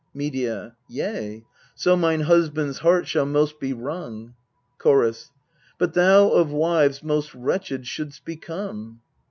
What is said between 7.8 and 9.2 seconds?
shouldst become.